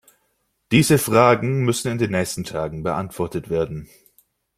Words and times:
Diese 0.71 0.97
Fragen 0.97 1.63
müssen 1.63 1.91
in 1.91 1.99
den 1.99 2.09
nächsten 2.09 2.43
Tagen 2.43 2.81
beantwortet 2.81 3.51
werden. 3.51 3.87